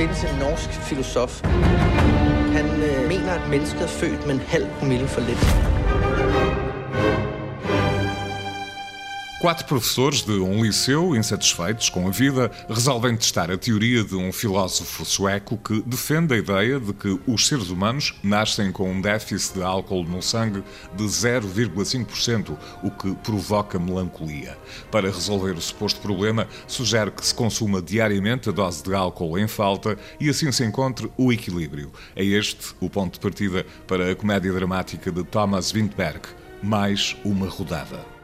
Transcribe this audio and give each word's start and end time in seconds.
findes 0.00 0.24
en 0.24 0.38
norsk 0.38 0.70
filosof. 0.70 1.42
Han 2.52 2.66
øh, 2.66 3.08
mener, 3.08 3.32
at 3.32 3.50
mennesket 3.50 3.82
er 3.82 3.86
født 3.86 4.26
med 4.26 4.34
en 4.34 4.40
halv 4.40 4.66
promille 4.78 5.08
for 5.08 5.20
lidt. 5.20 5.79
Quatro 9.40 9.64
professores 9.64 10.20
de 10.20 10.32
um 10.32 10.62
liceu, 10.62 11.16
insatisfeitos 11.16 11.88
com 11.88 12.06
a 12.06 12.10
vida, 12.10 12.50
resolvem 12.68 13.16
testar 13.16 13.50
a 13.50 13.56
teoria 13.56 14.04
de 14.04 14.14
um 14.14 14.30
filósofo 14.30 15.02
sueco 15.02 15.56
que 15.56 15.80
defende 15.80 16.34
a 16.34 16.36
ideia 16.36 16.78
de 16.78 16.92
que 16.92 17.18
os 17.26 17.46
seres 17.46 17.70
humanos 17.70 18.14
nascem 18.22 18.70
com 18.70 18.92
um 18.92 19.00
déficit 19.00 19.54
de 19.54 19.62
álcool 19.62 20.04
no 20.04 20.20
sangue 20.20 20.62
de 20.94 21.04
0,5%, 21.04 22.54
o 22.82 22.90
que 22.90 23.14
provoca 23.24 23.78
melancolia. 23.78 24.58
Para 24.90 25.10
resolver 25.10 25.52
o 25.52 25.60
suposto 25.62 26.02
problema, 26.02 26.46
sugere 26.68 27.10
que 27.10 27.24
se 27.24 27.34
consuma 27.34 27.80
diariamente 27.80 28.50
a 28.50 28.52
dose 28.52 28.82
de 28.82 28.94
álcool 28.94 29.38
em 29.38 29.48
falta 29.48 29.96
e 30.20 30.28
assim 30.28 30.52
se 30.52 30.66
encontre 30.66 31.10
o 31.16 31.32
equilíbrio. 31.32 31.90
É 32.14 32.22
este 32.22 32.74
o 32.78 32.90
ponto 32.90 33.14
de 33.14 33.20
partida 33.20 33.64
para 33.86 34.12
a 34.12 34.14
comédia 34.14 34.52
dramática 34.52 35.10
de 35.10 35.24
Thomas 35.24 35.72
Windberg, 35.72 36.28
mais 36.62 37.16
uma 37.24 37.48
rodada. 37.48 38.19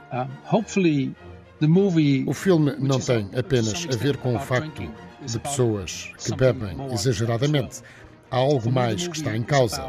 O 2.26 2.34
filme 2.34 2.74
não 2.78 3.00
tem 3.00 3.30
apenas 3.36 3.86
a 3.92 3.96
ver 3.96 4.16
com 4.18 4.36
o 4.36 4.38
facto 4.38 4.82
de 5.24 5.38
pessoas 5.38 6.12
que 6.18 6.34
bebem 6.34 6.76
exageradamente. 6.92 7.82
Há 8.30 8.36
algo 8.36 8.70
mais 8.70 9.08
que 9.08 9.16
está 9.16 9.36
em 9.36 9.42
causa, 9.42 9.82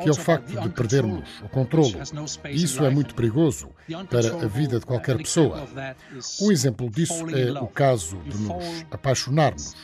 que 0.00 0.08
é 0.08 0.12
o 0.12 0.14
facto 0.14 0.60
de 0.60 0.68
perdermos 0.70 1.28
o 1.42 1.48
controlo. 1.48 1.94
E 2.48 2.62
isso 2.62 2.84
é 2.84 2.90
muito 2.90 3.14
perigoso 3.14 3.70
para 4.08 4.44
a 4.44 4.46
vida 4.46 4.78
de 4.78 4.86
qualquer 4.86 5.16
pessoa. 5.16 5.66
Um 6.40 6.52
exemplo 6.52 6.88
disso 6.88 7.24
é 7.30 7.60
o 7.60 7.66
caso 7.66 8.16
de 8.18 8.38
nos 8.38 8.84
apaixonarmos. 8.90 9.74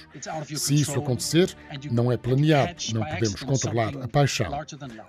Se 0.54 0.74
isso 0.74 0.98
acontecer, 0.98 1.56
não 1.90 2.12
é 2.12 2.16
planeado, 2.16 2.76
não 2.94 3.04
podemos 3.04 3.42
controlar 3.42 3.96
a 4.02 4.08
paixão. 4.08 4.52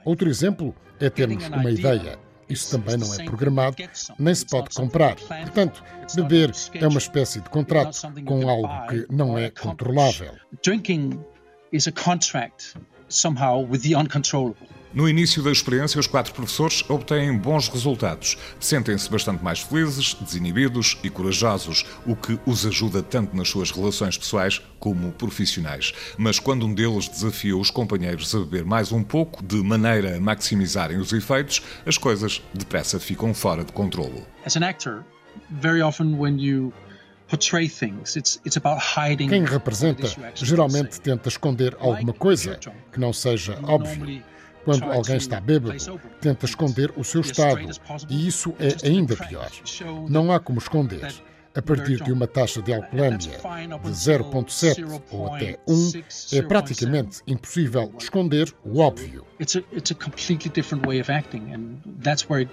Outro 0.04 0.30
exemplo 0.30 0.76
é 1.00 1.10
termos 1.10 1.48
uma 1.48 1.72
ideia 1.72 2.18
isso 2.50 2.72
também 2.78 2.98
não 2.98 3.14
é 3.14 3.24
programado, 3.26 3.76
nem 4.18 4.34
se 4.34 4.46
pode 4.46 4.70
comprar. 4.76 5.16
Portanto, 5.16 5.84
beber 6.16 6.52
é 6.74 6.88
uma 6.88 6.98
espécie 7.00 7.42
de 7.42 7.50
contrato 7.50 7.98
com 8.26 8.50
algo 8.50 8.88
que 8.88 9.06
não 9.14 9.38
é 9.38 9.50
controlável. 9.50 10.34
Drinking 10.64 11.20
is 11.72 11.88
a 11.88 11.92
contract 11.92 12.76
somehow 13.10 13.66
with 13.70 13.80
the 13.80 13.96
uncontrollable. 13.96 14.68
No 14.94 15.08
início 15.08 15.44
da 15.44 15.52
experiência, 15.52 16.00
os 16.00 16.08
quatro 16.08 16.34
professores 16.34 16.84
obtêm 16.90 17.38
bons 17.38 17.68
resultados. 17.68 18.38
Sentem-se 18.60 19.10
bastante 19.10 19.44
mais 19.44 19.60
felizes, 19.60 20.14
desinibidos 20.14 20.98
e 21.04 21.10
corajosos, 21.10 21.86
o 22.06 22.16
que 22.16 22.40
os 22.46 22.66
ajuda 22.66 23.04
tanto 23.04 23.36
nas 23.36 23.50
suas 23.50 23.70
relações 23.72 24.18
pessoais 24.18 24.62
como 24.80 25.12
profissionais. 25.12 25.94
Mas 26.18 26.40
quando 26.40 26.66
um 26.66 26.74
deles 26.74 27.08
desafia 27.10 27.56
os 27.58 27.70
companheiros 27.70 28.34
a 28.34 28.40
beber 28.40 28.64
mais 28.64 28.92
um 28.92 29.04
pouco, 29.04 29.44
de 29.44 29.58
maneira 29.58 30.18
a 30.18 30.20
maximizarem 30.20 30.98
os 30.98 31.12
efeitos, 31.12 31.62
as 31.86 31.98
coisas 31.98 32.42
depressa 32.54 33.00
ficam 33.00 33.34
fora 33.34 33.64
de 33.64 33.74
controlo. 33.74 34.26
As 34.46 34.56
an 34.56 34.66
actor, 34.66 35.04
very 35.50 35.82
often 35.82 36.18
when 36.18 36.40
you 36.40 36.74
quem 39.28 39.44
representa 39.44 40.08
geralmente 40.34 41.02
tenta 41.02 41.28
esconder 41.28 41.76
alguma 41.78 42.14
coisa 42.14 42.58
que 42.92 43.00
não 43.00 43.12
seja 43.12 43.60
óbvio. 43.64 44.24
Quando 44.68 44.84
alguém 44.92 45.16
está 45.16 45.40
bêbado, 45.40 45.78
tenta 46.20 46.46
esconder 46.46 46.92
o 46.98 47.04
seu 47.04 47.22
estado, 47.22 47.62
e 48.10 48.28
isso 48.28 48.54
é 48.60 48.86
ainda 48.86 49.16
pior. 49.16 49.50
Não 50.10 50.30
há 50.30 50.42
como 50.42 50.60
esconder. 50.60 51.08
A 51.56 51.62
partir 51.62 52.04
de 52.04 52.12
uma 52.12 52.28
taxa 52.28 52.62
de 52.62 52.74
alcoolemia 52.74 53.18
de 53.18 53.90
0,7 53.90 55.02
ou 55.10 55.34
até 55.34 55.58
1, 55.66 55.92
é 56.34 56.42
praticamente 56.42 57.22
impossível 57.26 57.94
esconder 57.98 58.54
o 58.66 58.80
óbvio. 58.80 59.26
It's 59.40 59.56
a, 59.56 59.64
it's 59.72 59.92
a 59.92 59.96
completely 59.96 60.52
different 60.52 60.86
way 60.86 61.00
of 61.00 61.10
acting, 61.10 61.54
and 61.54 61.78
that's 62.04 62.30
where 62.30 62.46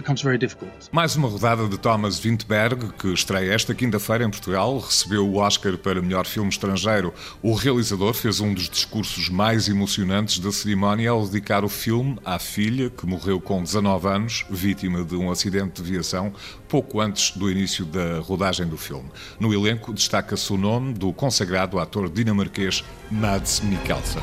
it 0.00 0.02
becomes 0.02 0.22
very 0.22 0.38
difficult. 0.38 0.72
Mais 0.90 1.14
uma 1.14 1.28
rodada 1.28 1.68
de 1.68 1.78
Thomas 1.78 2.18
Windberg, 2.18 2.92
que 2.98 3.12
estreia 3.12 3.52
esta 3.52 3.74
quinta-feira 3.74 4.24
em 4.24 4.30
Portugal, 4.30 4.78
recebeu 4.78 5.26
o 5.26 5.36
Oscar 5.36 5.76
para 5.76 6.00
melhor 6.00 6.26
filme 6.26 6.48
estrangeiro. 6.48 7.12
O 7.42 7.54
realizador 7.54 8.14
fez 8.14 8.40
um 8.40 8.52
dos 8.52 8.68
discursos 8.68 9.28
mais 9.28 9.68
emocionantes 9.68 10.38
da 10.38 10.50
cerimónia 10.50 11.10
ao 11.10 11.26
dedicar 11.26 11.64
o 11.64 11.68
filme 11.68 12.18
à 12.24 12.38
filha, 12.38 12.90
que 12.90 13.06
morreu 13.06 13.40
com 13.40 13.62
19 13.62 14.08
anos, 14.08 14.46
vítima 14.50 15.04
de 15.04 15.14
um 15.14 15.30
acidente 15.30 15.82
de 15.82 15.90
viação, 15.90 16.32
pouco 16.68 17.00
antes 17.00 17.36
do 17.36 17.50
início 17.50 17.84
da 17.84 18.20
rodagem 18.20 18.66
do 18.66 18.76
filme. 18.76 19.10
No 19.38 19.52
elenco 19.52 19.92
destaca-se 19.92 20.52
o 20.52 20.56
nome 20.56 20.94
do 20.94 21.12
consagrado 21.12 21.78
ator 21.78 22.08
dinamarquês 22.08 22.84
Mads 23.10 23.60
Mikkelsen. 23.60 24.22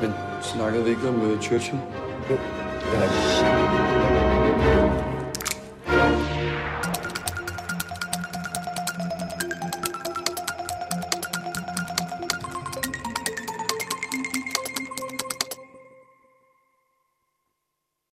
Men 0.00 0.12
Snakkede 0.44 0.84
vi 0.84 0.90
ikke 0.90 1.08
om 1.08 1.14
uh, 1.14 1.40
Churchill? 1.40 1.80
Jo, 2.30 2.36
det 2.80 2.98
er 2.98 3.02
rigtigt. 3.02 5.13